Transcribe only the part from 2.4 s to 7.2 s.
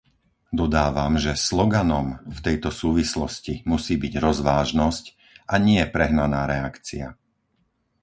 tejto súvislosti musí byť rozvážnosť a nie prehnaná reakcia.